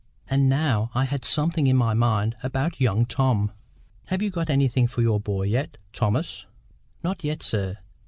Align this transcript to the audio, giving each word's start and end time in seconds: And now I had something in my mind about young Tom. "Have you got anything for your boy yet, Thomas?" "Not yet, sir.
And 0.27 0.49
now 0.49 0.89
I 0.95 1.05
had 1.05 1.23
something 1.23 1.67
in 1.67 1.77
my 1.77 1.93
mind 1.93 2.35
about 2.41 2.81
young 2.81 3.05
Tom. 3.05 3.51
"Have 4.07 4.23
you 4.23 4.31
got 4.31 4.49
anything 4.49 4.87
for 4.87 5.03
your 5.03 5.19
boy 5.19 5.43
yet, 5.43 5.77
Thomas?" 5.93 6.47
"Not 7.03 7.23
yet, 7.23 7.43
sir. 7.43 7.77